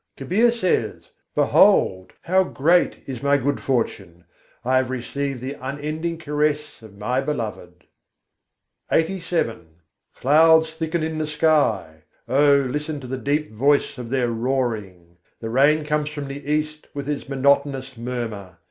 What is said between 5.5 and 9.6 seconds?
unending caress of my Beloved!" LXXXVII I. 71. gagan ghatâ